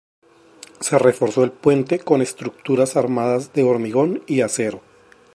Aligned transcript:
Se 0.79 0.97
reforzó 0.97 1.43
el 1.43 1.51
puente 1.51 1.99
con 1.99 2.23
estructuras 2.23 2.97
armadas 2.97 3.53
de 3.53 3.61
hormigón 3.61 4.23
y 4.25 4.41
acero. 4.41 4.81